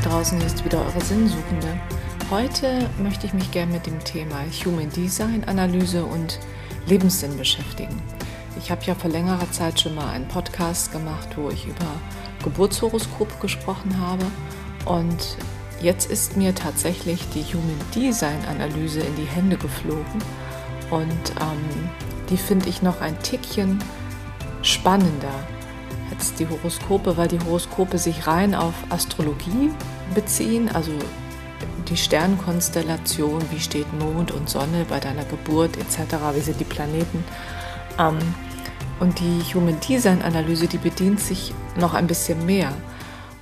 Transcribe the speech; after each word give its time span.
draußen, 0.00 0.40
ist 0.42 0.64
wieder 0.64 0.84
eure 0.84 1.00
Sinnsuchende. 1.00 1.80
Heute 2.30 2.88
möchte 3.02 3.26
ich 3.26 3.32
mich 3.32 3.50
gerne 3.50 3.72
mit 3.72 3.86
dem 3.86 3.98
Thema 4.04 4.36
Human 4.64 4.90
Design 4.90 5.44
Analyse 5.44 6.04
und 6.04 6.38
Lebenssinn 6.86 7.36
beschäftigen. 7.36 8.00
Ich 8.58 8.70
habe 8.70 8.84
ja 8.84 8.94
vor 8.94 9.10
längerer 9.10 9.50
Zeit 9.50 9.80
schon 9.80 9.94
mal 9.94 10.10
einen 10.10 10.28
Podcast 10.28 10.92
gemacht, 10.92 11.28
wo 11.36 11.50
ich 11.50 11.66
über 11.66 11.86
Geburtshoroskop 12.44 13.40
gesprochen 13.40 14.00
habe 14.00 14.24
und 14.84 15.36
jetzt 15.80 16.10
ist 16.10 16.36
mir 16.36 16.54
tatsächlich 16.54 17.20
die 17.34 17.44
Human 17.44 17.80
Design 17.94 18.44
Analyse 18.48 19.00
in 19.00 19.16
die 19.16 19.26
Hände 19.26 19.56
geflogen 19.56 20.22
und 20.90 21.30
ähm, 21.40 21.90
die 22.30 22.36
finde 22.36 22.68
ich 22.68 22.82
noch 22.82 23.00
ein 23.00 23.20
Tickchen 23.22 23.78
spannender 24.62 25.46
als 26.10 26.34
die 26.34 26.48
Horoskope, 26.48 27.16
weil 27.16 27.28
die 27.28 27.40
Horoskope 27.40 27.98
sich 27.98 28.26
rein 28.26 28.54
auf 28.54 28.74
Astrologie 28.90 29.70
beziehen, 30.14 30.68
also 30.72 30.92
die 31.88 31.96
Sternkonstellation, 31.96 33.42
wie 33.50 33.60
steht 33.60 33.86
Mond 33.98 34.30
und 34.30 34.48
Sonne 34.48 34.84
bei 34.88 35.00
deiner 35.00 35.24
Geburt 35.24 35.76
etc., 35.76 36.14
wie 36.34 36.40
sind 36.40 36.60
die 36.60 36.64
Planeten. 36.64 37.24
Ähm, 37.98 38.18
und 39.00 39.20
die 39.20 39.42
Human 39.54 39.78
Design 39.80 40.22
Analyse, 40.22 40.66
die 40.66 40.78
bedient 40.78 41.20
sich 41.20 41.54
noch 41.76 41.94
ein 41.94 42.06
bisschen 42.06 42.44
mehr. 42.46 42.72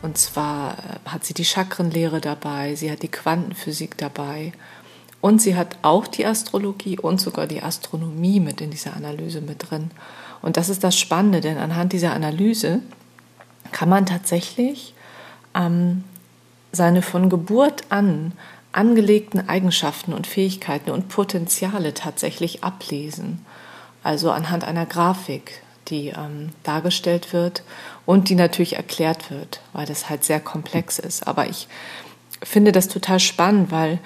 Und 0.03 0.19
zwar 0.19 0.73
äh, 0.73 1.09
hat 1.09 1.25
sie 1.25 1.35
die 1.35 1.45
Chakrenlehre 1.45 2.21
dabei, 2.21 2.75
sie 2.75 2.91
hat 2.91 3.03
die 3.03 3.09
Quantenphysik 3.09 3.97
dabei 3.97 4.53
und 5.21 5.41
sie 5.41 5.57
hat 5.57 5.79
auch 5.83 6.07
die 6.07 6.27
Astrologie 6.27 6.99
und 6.99 7.21
sogar 7.21 7.47
die 7.47 7.63
Astronomie 7.63 8.39
mit 8.39 8.61
in 8.61 8.71
dieser 8.71 8.95
Analyse 8.95 9.41
mit 9.41 9.71
drin. 9.71 9.91
Und 10.43 10.57
das 10.57 10.69
ist 10.69 10.85
das 10.85 10.99
Spannende, 10.99 11.41
denn 11.41 11.59
anhand 11.59 11.93
dieser 11.93 12.13
Analyse 12.13 12.81
kann 13.73 13.89
man 13.89 14.07
tatsächlich 14.07 14.95
ähm, 15.55 16.05
seine 16.73 17.03
von 17.03 17.29
Geburt 17.29 17.85
an 17.89 18.33
angelegten 18.73 19.49
Eigenschaften 19.49 20.13
und 20.13 20.27
Fähigkeiten 20.27 20.91
und 20.91 21.09
Potenziale 21.09 21.95
tatsächlich 21.95 22.63
ablesen. 22.63 23.45
Also 24.03 24.31
anhand 24.31 24.65
einer 24.65 24.85
Grafik, 24.87 25.63
die 25.89 26.09
ähm, 26.09 26.51
dargestellt 26.63 27.33
wird 27.33 27.63
und 28.05 28.29
die 28.29 28.35
natürlich 28.35 28.77
erklärt 28.77 29.31
wird, 29.31 29.61
weil 29.73 29.87
das 29.87 30.11
halt 30.11 30.25
sehr 30.25 30.41
komplex 30.41 30.99
ist. 30.99 31.27
Aber 31.27 31.49
ich 31.49 31.69
finde 32.43 32.71
das 32.71 32.89
total 32.89 33.19
spannend, 33.19 33.71
weil 33.71 33.99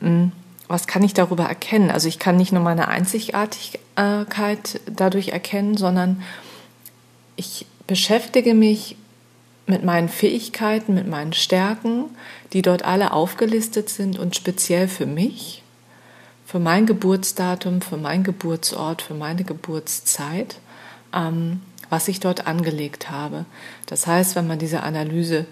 mh, 0.00 0.08
hm, 0.08 0.32
was 0.68 0.86
kann 0.86 1.02
ich 1.02 1.12
darüber 1.12 1.44
erkennen? 1.44 1.90
Also 1.90 2.08
ich 2.08 2.18
kann 2.18 2.36
nicht 2.36 2.52
nur 2.52 2.62
meine 2.62 2.88
Einzigartigkeit 2.88 3.81
dadurch 3.94 5.28
erkennen, 5.28 5.76
sondern 5.76 6.22
ich 7.36 7.66
beschäftige 7.86 8.54
mich 8.54 8.96
mit 9.66 9.84
meinen 9.84 10.08
Fähigkeiten, 10.08 10.94
mit 10.94 11.06
meinen 11.06 11.32
Stärken, 11.32 12.04
die 12.52 12.62
dort 12.62 12.84
alle 12.84 13.12
aufgelistet 13.12 13.88
sind 13.88 14.18
und 14.18 14.36
speziell 14.36 14.88
für 14.88 15.06
mich, 15.06 15.62
für 16.46 16.58
mein 16.58 16.86
Geburtsdatum, 16.86 17.80
für 17.80 17.96
meinen 17.96 18.24
Geburtsort, 18.24 19.02
für 19.02 19.14
meine 19.14 19.44
Geburtszeit, 19.44 20.56
ähm, 21.14 21.60
was 21.88 22.08
ich 22.08 22.20
dort 22.20 22.46
angelegt 22.46 23.10
habe. 23.10 23.44
Das 23.86 24.06
heißt, 24.06 24.36
wenn 24.36 24.46
man 24.46 24.58
diese 24.58 24.82
Analyse 24.82 25.46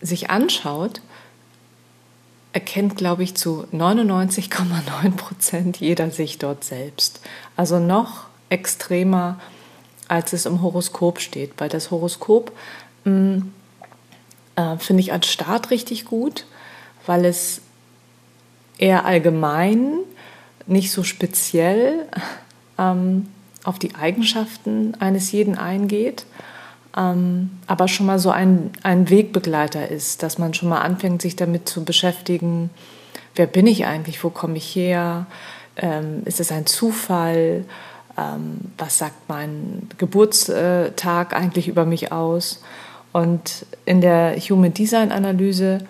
sich 0.00 0.30
anschaut, 0.30 1.00
erkennt, 2.58 2.96
glaube 2.96 3.22
ich, 3.22 3.36
zu 3.36 3.68
99,9 3.72 5.12
Prozent 5.16 5.76
jeder 5.78 6.10
sich 6.10 6.38
dort 6.38 6.64
selbst. 6.64 7.20
Also 7.56 7.78
noch 7.78 8.24
extremer, 8.48 9.38
als 10.08 10.32
es 10.32 10.44
im 10.44 10.60
Horoskop 10.60 11.20
steht. 11.20 11.52
Weil 11.58 11.68
das 11.68 11.92
Horoskop 11.92 12.50
hm, 13.04 13.52
äh, 14.56 14.76
finde 14.78 15.02
ich 15.02 15.12
als 15.12 15.28
Start 15.28 15.70
richtig 15.70 16.04
gut, 16.04 16.46
weil 17.06 17.26
es 17.26 17.60
eher 18.76 19.04
allgemein, 19.04 19.98
nicht 20.66 20.90
so 20.90 21.04
speziell 21.04 22.08
ähm, 22.76 23.28
auf 23.62 23.78
die 23.78 23.94
Eigenschaften 23.94 24.96
eines 24.98 25.30
jeden 25.30 25.56
eingeht 25.56 26.26
ähm, 26.98 27.50
aber 27.66 27.86
schon 27.86 28.06
mal 28.06 28.18
so 28.18 28.30
ein, 28.30 28.72
ein 28.82 29.08
Wegbegleiter 29.08 29.88
ist, 29.88 30.22
dass 30.24 30.38
man 30.38 30.52
schon 30.52 30.68
mal 30.68 30.80
anfängt, 30.80 31.22
sich 31.22 31.36
damit 31.36 31.68
zu 31.68 31.84
beschäftigen, 31.84 32.70
wer 33.36 33.46
bin 33.46 33.68
ich 33.68 33.86
eigentlich, 33.86 34.24
wo 34.24 34.30
komme 34.30 34.56
ich 34.56 34.74
her, 34.74 35.26
ähm, 35.76 36.22
ist 36.24 36.40
es 36.40 36.50
ein 36.50 36.66
Zufall, 36.66 37.64
ähm, 38.18 38.72
was 38.76 38.98
sagt 38.98 39.28
mein 39.28 39.88
Geburtstag 39.98 41.34
eigentlich 41.34 41.68
über 41.68 41.84
mich 41.84 42.10
aus. 42.10 42.62
Und 43.12 43.64
in 43.84 44.00
der 44.00 44.36
Human 44.36 44.74
Design 44.74 45.12
Analyse 45.12 45.86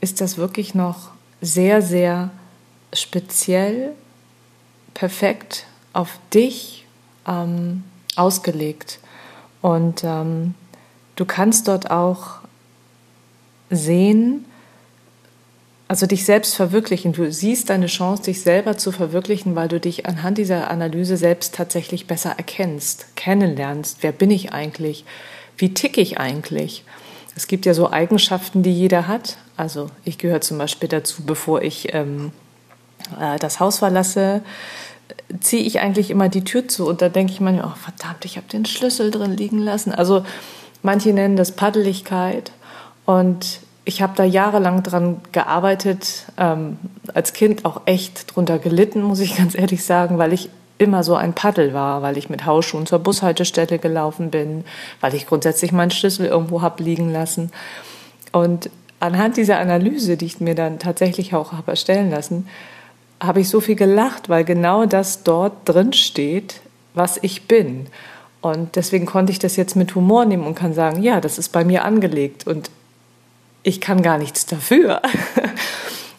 ist 0.00 0.20
das 0.20 0.36
wirklich 0.36 0.74
noch 0.74 1.10
sehr, 1.40 1.80
sehr 1.80 2.30
speziell, 2.92 3.92
perfekt 4.94 5.66
auf 5.92 6.18
dich 6.34 6.86
ähm, 7.26 7.84
ausgelegt. 8.16 8.98
Und 9.62 10.04
ähm, 10.04 10.54
du 11.16 11.24
kannst 11.24 11.68
dort 11.68 11.90
auch 11.90 12.38
sehen, 13.70 14.44
also 15.88 16.06
dich 16.06 16.24
selbst 16.24 16.54
verwirklichen. 16.54 17.12
Du 17.12 17.30
siehst 17.32 17.68
deine 17.68 17.86
Chance, 17.86 18.22
dich 18.22 18.42
selber 18.42 18.78
zu 18.78 18.92
verwirklichen, 18.92 19.56
weil 19.56 19.68
du 19.68 19.80
dich 19.80 20.06
anhand 20.06 20.38
dieser 20.38 20.70
Analyse 20.70 21.16
selbst 21.16 21.54
tatsächlich 21.54 22.06
besser 22.06 22.34
erkennst, 22.36 23.16
kennenlernst. 23.16 23.98
Wer 24.02 24.12
bin 24.12 24.30
ich 24.30 24.52
eigentlich? 24.52 25.04
Wie 25.56 25.74
ticke 25.74 26.00
ich 26.00 26.18
eigentlich? 26.18 26.84
Es 27.34 27.48
gibt 27.48 27.66
ja 27.66 27.74
so 27.74 27.90
Eigenschaften, 27.90 28.62
die 28.62 28.72
jeder 28.72 29.08
hat. 29.08 29.38
Also 29.56 29.90
ich 30.04 30.18
gehöre 30.18 30.40
zum 30.40 30.58
Beispiel 30.58 30.88
dazu, 30.88 31.22
bevor 31.24 31.62
ich 31.62 31.92
ähm, 31.92 32.32
äh, 33.20 33.38
das 33.38 33.60
Haus 33.60 33.78
verlasse, 33.78 34.42
ziehe 35.40 35.62
ich 35.62 35.80
eigentlich 35.80 36.10
immer 36.10 36.28
die 36.28 36.44
Tür 36.44 36.68
zu 36.68 36.88
und 36.88 37.02
da 37.02 37.08
denke 37.08 37.32
ich 37.32 37.40
mir, 37.40 37.62
oh 37.64 37.76
verdammt, 37.76 38.24
ich 38.24 38.36
habe 38.36 38.46
den 38.48 38.64
Schlüssel 38.64 39.10
drin 39.10 39.36
liegen 39.36 39.58
lassen. 39.58 39.92
Also 39.92 40.24
manche 40.82 41.12
nennen 41.12 41.36
das 41.36 41.52
Paddeligkeit 41.52 42.52
und 43.06 43.60
ich 43.84 44.02
habe 44.02 44.12
da 44.16 44.24
jahrelang 44.24 44.82
dran 44.82 45.20
gearbeitet, 45.32 46.26
ähm, 46.38 46.78
als 47.14 47.32
Kind 47.32 47.64
auch 47.64 47.82
echt 47.86 48.34
drunter 48.34 48.58
gelitten, 48.58 49.02
muss 49.02 49.20
ich 49.20 49.36
ganz 49.38 49.56
ehrlich 49.56 49.84
sagen, 49.84 50.18
weil 50.18 50.32
ich 50.32 50.50
immer 50.78 51.02
so 51.02 51.14
ein 51.14 51.34
Paddel 51.34 51.74
war, 51.74 52.00
weil 52.00 52.16
ich 52.16 52.30
mit 52.30 52.46
Hausschuhen 52.46 52.86
zur 52.86 53.00
Bushaltestelle 53.00 53.78
gelaufen 53.78 54.30
bin, 54.30 54.64
weil 55.00 55.14
ich 55.14 55.26
grundsätzlich 55.26 55.72
meinen 55.72 55.90
Schlüssel 55.90 56.26
irgendwo 56.26 56.62
habe 56.62 56.82
liegen 56.82 57.12
lassen. 57.12 57.50
Und 58.32 58.70
anhand 58.98 59.36
dieser 59.36 59.58
Analyse, 59.58 60.16
die 60.16 60.24
ich 60.24 60.40
mir 60.40 60.54
dann 60.54 60.78
tatsächlich 60.78 61.34
auch 61.34 61.52
habe 61.52 61.72
erstellen 61.72 62.10
lassen, 62.10 62.48
habe 63.20 63.40
ich 63.40 63.48
so 63.48 63.60
viel 63.60 63.76
gelacht, 63.76 64.28
weil 64.28 64.44
genau 64.44 64.86
das 64.86 65.22
dort 65.22 65.68
drin 65.68 65.92
steht, 65.92 66.60
was 66.94 67.18
ich 67.22 67.46
bin. 67.46 67.86
Und 68.40 68.76
deswegen 68.76 69.06
konnte 69.06 69.32
ich 69.32 69.38
das 69.38 69.56
jetzt 69.56 69.76
mit 69.76 69.94
Humor 69.94 70.24
nehmen 70.24 70.46
und 70.46 70.54
kann 70.54 70.72
sagen, 70.72 71.02
ja, 71.02 71.20
das 71.20 71.38
ist 71.38 71.50
bei 71.50 71.64
mir 71.64 71.84
angelegt 71.84 72.46
und 72.46 72.70
ich 73.62 73.80
kann 73.80 74.02
gar 74.02 74.16
nichts 74.16 74.46
dafür. 74.46 75.02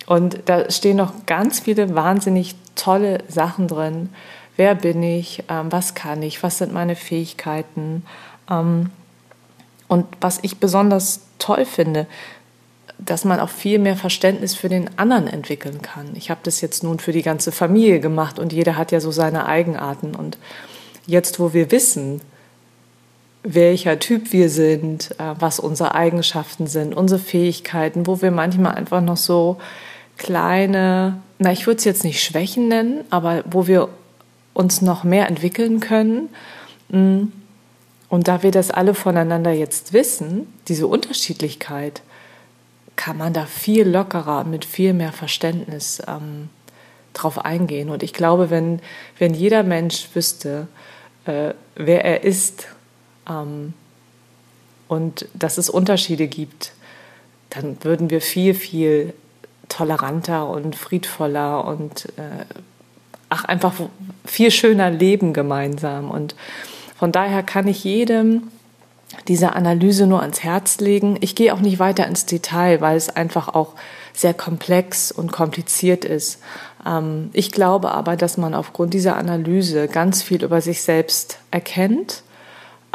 Und 0.07 0.41
da 0.47 0.69
stehen 0.69 0.97
noch 0.97 1.25
ganz 1.25 1.61
viele 1.61 1.95
wahnsinnig 1.95 2.55
tolle 2.75 3.19
Sachen 3.29 3.69
drin. 3.69 4.09
Wer 4.57 4.75
bin 4.75 5.01
ich? 5.01 5.45
Ähm, 5.47 5.71
was 5.71 5.95
kann 5.95 6.21
ich? 6.21 6.43
Was 6.43 6.57
sind 6.57 6.73
meine 6.73 6.97
Fähigkeiten? 6.97 8.03
Ähm, 8.49 8.89
und 9.87 10.05
was 10.19 10.39
ich 10.41 10.57
besonders 10.57 11.21
toll 11.39 11.63
finde, 11.63 12.07
dass 13.03 13.25
man 13.25 13.39
auch 13.39 13.49
viel 13.49 13.79
mehr 13.79 13.95
Verständnis 13.95 14.55
für 14.55 14.69
den 14.69 14.89
anderen 14.97 15.27
entwickeln 15.27 15.81
kann. 15.81 16.11
Ich 16.15 16.29
habe 16.29 16.41
das 16.43 16.61
jetzt 16.61 16.83
nun 16.83 16.99
für 16.99 17.11
die 17.11 17.23
ganze 17.23 17.51
Familie 17.51 17.99
gemacht 17.99 18.37
und 18.37 18.53
jeder 18.53 18.77
hat 18.77 18.91
ja 18.91 18.99
so 18.99 19.11
seine 19.11 19.47
Eigenarten. 19.47 20.15
Und 20.15 20.37
jetzt, 21.07 21.39
wo 21.39 21.53
wir 21.53 21.71
wissen, 21.71 22.21
welcher 23.43 23.97
Typ 23.97 24.31
wir 24.33 24.49
sind, 24.49 25.11
äh, 25.17 25.33
was 25.39 25.59
unsere 25.59 25.95
Eigenschaften 25.95 26.67
sind, 26.67 26.95
unsere 26.95 27.19
Fähigkeiten, 27.19 28.05
wo 28.05 28.21
wir 28.21 28.29
manchmal 28.29 28.75
einfach 28.75 29.01
noch 29.01 29.17
so 29.17 29.57
kleine, 30.17 31.19
na, 31.39 31.51
ich 31.51 31.65
würde 31.65 31.79
es 31.79 31.85
jetzt 31.85 32.03
nicht 32.03 32.23
Schwächen 32.23 32.67
nennen, 32.67 33.03
aber 33.09 33.43
wo 33.49 33.65
wir 33.65 33.89
uns 34.53 34.81
noch 34.81 35.03
mehr 35.03 35.27
entwickeln 35.27 35.79
können. 35.79 36.29
Mm, 36.89 37.23
und 38.09 38.27
da 38.27 38.43
wir 38.43 38.51
das 38.51 38.69
alle 38.69 38.93
voneinander 38.93 39.51
jetzt 39.51 39.93
wissen, 39.93 40.53
diese 40.67 40.85
Unterschiedlichkeit, 40.85 42.03
kann 42.95 43.17
man 43.17 43.33
da 43.33 43.45
viel 43.45 43.87
lockerer, 43.87 44.43
mit 44.43 44.65
viel 44.65 44.93
mehr 44.93 45.11
Verständnis 45.11 46.01
ähm, 46.07 46.49
drauf 47.13 47.43
eingehen. 47.43 47.89
Und 47.89 48.03
ich 48.03 48.13
glaube, 48.13 48.49
wenn, 48.49 48.79
wenn 49.17 49.33
jeder 49.33 49.63
Mensch 49.63 50.09
wüsste, 50.13 50.67
äh, 51.25 51.53
wer 51.75 52.05
er 52.05 52.23
ist 52.23 52.67
ähm, 53.29 53.73
und 54.87 55.27
dass 55.33 55.57
es 55.57 55.69
Unterschiede 55.69 56.27
gibt, 56.27 56.73
dann 57.49 57.83
würden 57.83 58.09
wir 58.09 58.21
viel, 58.21 58.53
viel 58.53 59.13
toleranter 59.67 60.49
und 60.49 60.75
friedvoller 60.75 61.65
und 61.65 62.05
äh, 62.17 62.45
ach, 63.29 63.45
einfach 63.45 63.73
viel 64.25 64.51
schöner 64.51 64.89
leben 64.89 65.33
gemeinsam. 65.33 66.11
Und 66.11 66.35
von 66.97 67.11
daher 67.11 67.43
kann 67.43 67.67
ich 67.67 67.83
jedem 67.83 68.43
diese 69.27 69.53
Analyse 69.53 70.07
nur 70.07 70.21
ans 70.21 70.43
Herz 70.43 70.79
legen. 70.79 71.17
Ich 71.21 71.35
gehe 71.35 71.53
auch 71.53 71.59
nicht 71.59 71.79
weiter 71.79 72.07
ins 72.07 72.25
Detail, 72.25 72.81
weil 72.81 72.97
es 72.97 73.09
einfach 73.09 73.49
auch 73.49 73.73
sehr 74.13 74.33
komplex 74.33 75.11
und 75.11 75.31
kompliziert 75.31 76.05
ist. 76.05 76.39
Ähm, 76.85 77.29
ich 77.33 77.51
glaube 77.51 77.91
aber, 77.91 78.15
dass 78.15 78.37
man 78.37 78.53
aufgrund 78.53 78.93
dieser 78.93 79.17
Analyse 79.17 79.87
ganz 79.87 80.21
viel 80.21 80.43
über 80.43 80.61
sich 80.61 80.81
selbst 80.81 81.39
erkennt. 81.51 82.23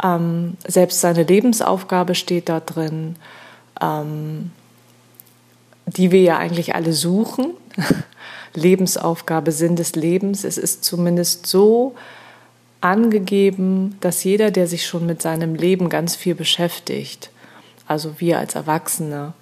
Ähm, 0.03 0.57
selbst 0.67 1.01
seine 1.01 1.23
Lebensaufgabe 1.23 2.13
steht 2.13 2.49
da 2.49 2.59
drin, 2.59 3.15
ähm, 3.81 4.51
die 5.85 6.11
wir 6.11 6.21
ja 6.21 6.37
eigentlich 6.37 6.75
alle 6.75 6.93
suchen. 6.93 7.53
Lebensaufgabe, 8.53 9.51
Sinn 9.51 9.75
des 9.75 9.95
Lebens. 9.95 10.43
Es 10.43 10.57
ist 10.57 10.83
zumindest 10.83 11.45
so 11.45 11.95
angegeben, 12.81 13.97
dass 14.01 14.23
jeder, 14.23 14.51
der 14.51 14.67
sich 14.67 14.85
schon 14.85 15.05
mit 15.05 15.21
seinem 15.21 15.55
Leben 15.55 15.89
ganz 15.89 16.15
viel 16.15 16.35
beschäftigt, 16.35 17.31
also 17.87 18.19
wir 18.19 18.39
als 18.39 18.55
Erwachsene, 18.55 19.33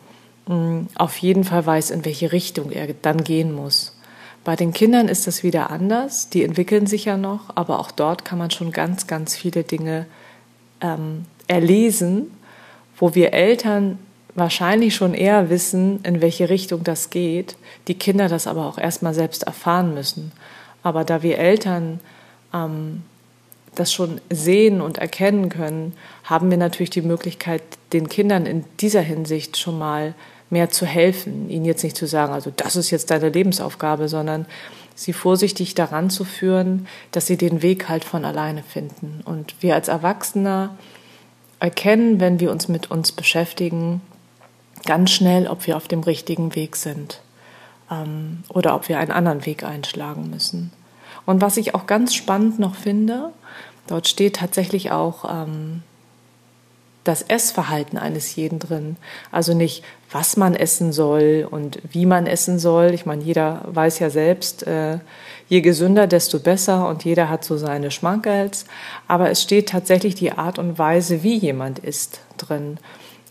mm, 0.47 0.81
auf 0.95 1.17
jeden 1.17 1.43
Fall 1.43 1.65
weiß, 1.65 1.91
in 1.91 2.05
welche 2.05 2.31
Richtung 2.31 2.71
er 2.71 2.87
dann 3.01 3.23
gehen 3.23 3.53
muss. 3.53 3.97
Bei 4.43 4.55
den 4.55 4.73
Kindern 4.73 5.07
ist 5.07 5.25
das 5.25 5.41
wieder 5.41 5.71
anders, 5.71 6.29
die 6.29 6.43
entwickeln 6.43 6.85
sich 6.85 7.05
ja 7.05 7.17
noch, 7.17 7.55
aber 7.55 7.79
auch 7.79 7.91
dort 7.91 8.25
kann 8.25 8.37
man 8.37 8.51
schon 8.51 8.71
ganz, 8.71 9.07
ganz 9.07 9.35
viele 9.35 9.63
Dinge 9.63 10.05
ähm, 10.81 11.25
erlesen, 11.47 12.31
wo 12.97 13.15
wir 13.15 13.33
Eltern 13.33 13.97
wahrscheinlich 14.35 14.93
schon 14.93 15.13
eher 15.13 15.49
wissen, 15.49 15.99
in 16.03 16.21
welche 16.21 16.49
Richtung 16.49 16.83
das 16.83 17.09
geht, 17.09 17.55
die 17.87 17.95
Kinder 17.95 18.27
das 18.29 18.47
aber 18.47 18.67
auch 18.67 18.77
erstmal 18.77 19.13
selbst 19.13 19.43
erfahren 19.43 19.93
müssen. 19.93 20.31
Aber 20.83 21.03
da 21.03 21.23
wir 21.23 21.39
Eltern 21.39 21.99
ähm, 22.53 23.01
das 23.75 23.93
schon 23.93 24.21
sehen 24.29 24.81
und 24.81 24.97
erkennen 24.97 25.49
können, 25.49 25.93
haben 26.23 26.49
wir 26.49 26.57
natürlich 26.57 26.89
die 26.89 27.01
Möglichkeit, 27.01 27.61
den 27.93 28.09
Kindern 28.09 28.45
in 28.45 28.65
dieser 28.79 29.01
Hinsicht 29.01 29.57
schon 29.57 29.77
mal 29.77 30.15
mehr 30.49 30.69
zu 30.69 30.85
helfen, 30.85 31.49
ihnen 31.49 31.65
jetzt 31.65 31.83
nicht 31.83 31.97
zu 31.97 32.07
sagen, 32.07 32.33
also 32.33 32.51
das 32.55 32.75
ist 32.75 32.91
jetzt 32.91 33.11
deine 33.11 33.29
Lebensaufgabe, 33.29 34.07
sondern 34.07 34.45
sie 34.95 35.13
vorsichtig 35.13 35.75
daran 35.75 36.09
zu 36.09 36.23
führen, 36.23 36.87
dass 37.11 37.27
sie 37.27 37.37
den 37.37 37.61
Weg 37.61 37.89
halt 37.89 38.05
von 38.05 38.25
alleine 38.25 38.63
finden. 38.63 39.21
Und 39.25 39.55
wir 39.61 39.75
als 39.75 39.87
Erwachsener 39.87 40.77
erkennen, 41.59 42.19
wenn 42.19 42.39
wir 42.39 42.51
uns 42.51 42.67
mit 42.67 42.91
uns 42.91 43.11
beschäftigen, 43.11 44.01
ganz 44.85 45.11
schnell, 45.11 45.47
ob 45.47 45.67
wir 45.67 45.77
auf 45.77 45.87
dem 45.87 46.01
richtigen 46.01 46.55
Weg 46.55 46.75
sind 46.75 47.21
ähm, 47.91 48.43
oder 48.49 48.75
ob 48.75 48.87
wir 48.87 48.99
einen 48.99 49.11
anderen 49.11 49.45
Weg 49.45 49.63
einschlagen 49.63 50.29
müssen. 50.29 50.71
Und 51.25 51.41
was 51.41 51.57
ich 51.57 51.75
auch 51.75 51.87
ganz 51.87 52.13
spannend 52.13 52.59
noch 52.59 52.75
finde, 52.75 53.31
dort 53.87 54.07
steht 54.07 54.37
tatsächlich 54.37 54.91
auch 54.91 55.25
ähm, 55.29 55.83
das 57.05 57.21
Essverhalten 57.21 57.97
eines 57.97 58.35
jeden 58.35 58.59
drin. 58.59 58.97
Also 59.31 59.53
nicht, 59.53 59.83
was 60.11 60.37
man 60.37 60.55
essen 60.55 60.91
soll 60.91 61.47
und 61.49 61.79
wie 61.91 62.05
man 62.05 62.25
essen 62.25 62.59
soll. 62.59 62.93
Ich 62.93 63.05
meine, 63.05 63.23
jeder 63.23 63.61
weiß 63.67 63.99
ja 63.99 64.09
selbst, 64.09 64.65
äh, 64.67 64.99
je 65.47 65.61
gesünder, 65.61 66.07
desto 66.07 66.39
besser 66.39 66.89
und 66.89 67.05
jeder 67.05 67.29
hat 67.29 67.43
so 67.43 67.57
seine 67.57 67.91
Schmankels. 67.91 68.65
Aber 69.07 69.29
es 69.29 69.41
steht 69.41 69.69
tatsächlich 69.69 70.15
die 70.15 70.31
Art 70.31 70.57
und 70.57 70.79
Weise, 70.79 71.21
wie 71.21 71.37
jemand 71.37 71.79
isst 71.79 72.21
drin. 72.37 72.77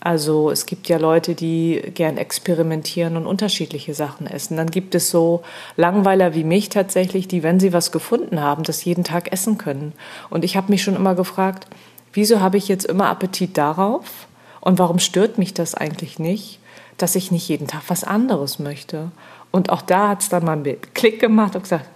Also 0.04 0.50
es 0.50 0.66
gibt 0.66 0.86
ja 0.90 0.98
Leute, 0.98 1.34
die 1.34 1.80
gern 1.94 2.18
experimentieren 2.18 3.16
und 3.16 3.26
unterschiedliche 3.26 3.94
Sachen 3.94 4.26
essen. 4.26 4.58
Dann 4.58 4.70
gibt 4.70 4.94
es 4.94 5.08
so 5.08 5.42
Langweiler 5.76 6.34
wie 6.34 6.44
mich 6.44 6.68
tatsächlich, 6.68 7.26
die, 7.26 7.42
wenn 7.42 7.58
sie 7.58 7.72
was 7.72 7.90
gefunden 7.90 8.38
haben, 8.38 8.64
das 8.64 8.84
jeden 8.84 9.02
Tag 9.02 9.32
essen 9.32 9.56
können. 9.56 9.94
Und 10.28 10.44
ich 10.44 10.58
habe 10.58 10.70
mich 10.70 10.82
schon 10.82 10.94
immer 10.94 11.14
gefragt, 11.14 11.68
wieso 12.12 12.40
habe 12.40 12.58
ich 12.58 12.68
jetzt 12.68 12.84
immer 12.84 13.06
Appetit 13.06 13.56
darauf? 13.56 14.26
Und 14.60 14.78
warum 14.78 14.98
stört 14.98 15.38
mich 15.38 15.54
das 15.54 15.74
eigentlich 15.74 16.18
nicht, 16.18 16.58
dass 16.98 17.16
ich 17.16 17.30
nicht 17.30 17.48
jeden 17.48 17.66
Tag 17.66 17.84
was 17.88 18.04
anderes 18.04 18.58
möchte? 18.58 19.10
Und 19.52 19.70
auch 19.70 19.80
da 19.80 20.10
hat 20.10 20.20
es 20.20 20.28
dann 20.28 20.44
mal 20.44 20.52
einen 20.52 20.76
Klick 20.92 21.18
gemacht 21.18 21.56
und 21.56 21.62
gesagt, 21.62 21.88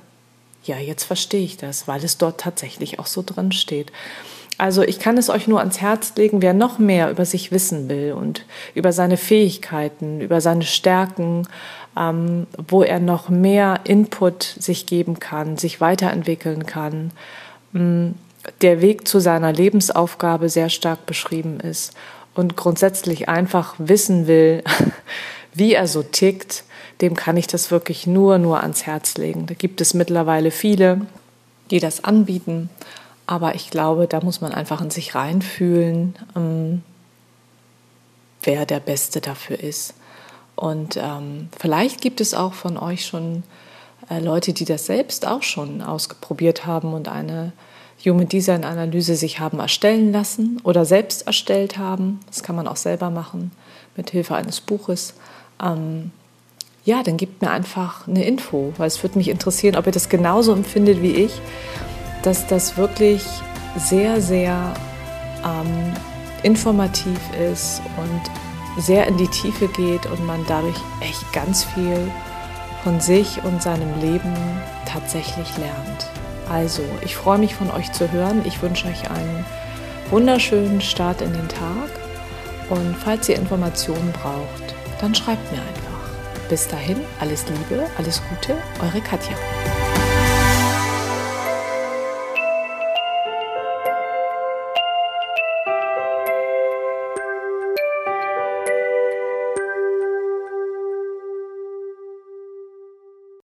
ja, 0.65 0.79
jetzt 0.79 1.05
verstehe 1.05 1.45
ich 1.45 1.59
das, 1.59 1.87
weil 1.87 2.03
es 2.03 2.17
dort 2.17 2.41
tatsächlich 2.41 2.99
auch 3.01 3.07
so 3.07 3.23
drin 3.25 3.53
steht. 3.53 3.93
Also 4.59 4.83
ich 4.83 4.99
kann 4.99 5.17
es 5.17 5.31
euch 5.31 5.47
nur 5.47 5.61
ans 5.61 5.81
Herz 5.81 6.13
legen, 6.17 6.43
wer 6.43 6.53
noch 6.53 6.81
mehr 6.81 7.13
über 7.13 7.25
sich 7.25 7.53
wissen 7.53 7.89
will 7.89 8.13
und 8.13 8.45
über 8.75 8.93
seine 8.93 9.17
Fähigkeiten, 9.17 10.21
über 10.21 10.41
seine 10.41 10.65
Stärken, 10.65 11.47
ähm, 11.97 12.49
wo 12.67 12.83
er 12.83 12.99
noch 12.99 13.29
mehr 13.29 13.81
Input 13.85 14.43
sich 14.43 14.87
geben 14.87 15.21
kann, 15.21 15.57
sich 15.59 15.81
weiterentwickeln 15.81 16.67
kann, 16.67 17.13
ähm, 17.73 18.17
der 18.61 18.81
Weg 18.81 19.07
zu 19.07 19.21
seiner 19.21 19.53
Lebensaufgabe 19.53 20.49
sehr 20.49 20.71
stark 20.71 21.07
beschrieben 21.07 21.61
ist 21.61 21.95
und 22.35 22.57
grundsätzlich 22.57 23.29
einfach 23.29 23.77
wissen 23.79 24.27
will, 24.27 24.65
wie 25.55 25.75
er 25.75 25.87
so 25.87 26.03
tickt, 26.03 26.65
dem 27.01 27.15
kann 27.15 27.37
ich 27.37 27.47
das 27.47 27.71
wirklich 27.71 28.09
nur, 28.09 28.39
nur 28.39 28.61
ans 28.61 28.87
Herz 28.87 29.17
legen. 29.19 29.47
Da 29.47 29.55
gibt 29.55 29.81
es 29.81 29.95
mittlerweile 29.95 30.51
viele, 30.51 31.03
die 31.71 31.79
das 31.79 32.03
anbieten 32.03 32.71
aber 33.29 33.55
ich 33.55 33.69
glaube, 33.69 34.07
da 34.07 34.23
muss 34.23 34.41
man 34.41 34.53
einfach 34.53 34.81
in 34.81 34.91
sich 34.91 35.15
reinfühlen, 35.15 36.17
ähm, 36.35 36.83
wer 38.43 38.65
der 38.65 38.81
Beste 38.81 39.21
dafür 39.21 39.61
ist. 39.61 39.93
Und 40.57 40.97
ähm, 40.97 41.51
vielleicht 41.57 42.01
gibt 42.01 42.23
es 42.23 42.33
auch 42.33 42.55
von 42.55 42.79
euch 42.79 43.05
schon 43.05 43.43
äh, 44.09 44.19
Leute, 44.19 44.55
die 44.55 44.65
das 44.65 44.87
selbst 44.87 45.27
auch 45.27 45.43
schon 45.43 45.83
ausprobiert 45.83 46.65
haben 46.65 46.95
und 46.95 47.09
eine 47.09 47.53
Human 48.03 48.31
Design 48.31 48.65
Analyse 48.65 49.15
sich 49.15 49.41
haben 49.41 49.61
erstellen 49.61 50.11
lassen 50.11 50.59
oder 50.65 50.87
selbst 50.87 51.27
erstellt 51.27 51.77
haben. 51.77 52.21
Das 52.29 52.43
kann 52.43 52.57
man 52.57 52.67
auch 52.67 52.77
selber 52.77 53.11
machen 53.11 53.51
mit 53.95 54.09
Hilfe 54.09 54.37
eines 54.37 54.63
Buches. 54.63 55.13
Ähm, 55.63 56.13
ja, 56.87 57.03
dann 57.03 57.19
gebt 57.19 57.43
mir 57.43 57.51
einfach 57.51 58.09
eine 58.09 58.25
Info, 58.25 58.73
weil 58.79 58.87
es 58.87 59.03
würde 59.03 59.19
mich 59.19 59.29
interessieren, 59.29 59.77
ob 59.77 59.85
ihr 59.85 59.93
das 59.93 60.09
genauso 60.09 60.55
empfindet 60.55 61.03
wie 61.03 61.13
ich 61.13 61.43
dass 62.23 62.47
das 62.47 62.76
wirklich 62.76 63.25
sehr, 63.76 64.20
sehr 64.20 64.75
ähm, 65.44 65.93
informativ 66.43 67.19
ist 67.53 67.82
und 67.97 68.82
sehr 68.82 69.06
in 69.06 69.17
die 69.17 69.29
Tiefe 69.29 69.69
geht 69.69 70.06
und 70.06 70.25
man 70.26 70.44
dadurch 70.47 70.76
echt 71.00 71.32
ganz 71.32 71.65
viel 71.65 72.11
von 72.85 73.00
sich 73.00 73.43
und 73.44 73.62
seinem 73.62 74.00
Leben 74.00 74.35
tatsächlich 74.87 75.56
lernt. 75.59 76.11
Also, 76.49 76.83
ich 77.02 77.16
freue 77.16 77.38
mich 77.38 77.54
von 77.54 77.71
euch 77.71 77.93
zu 77.93 78.11
hören. 78.11 78.43
Ich 78.47 78.62
wünsche 78.62 78.88
euch 78.88 79.11
einen 79.11 79.45
wunderschönen 80.11 80.81
Start 80.81 81.21
in 81.21 81.33
den 81.33 81.49
Tag. 81.49 81.90
Und 82.71 82.97
falls 82.97 83.28
ihr 83.28 83.37
Informationen 83.37 84.12
braucht, 84.12 84.75
dann 85.00 85.14
schreibt 85.14 85.50
mir 85.52 85.59
einfach. 85.59 86.49
Bis 86.49 86.66
dahin, 86.66 86.99
alles 87.21 87.45
Liebe, 87.49 87.87
alles 87.99 88.23
Gute, 88.31 88.57
eure 88.81 89.00
Katja. 89.02 89.37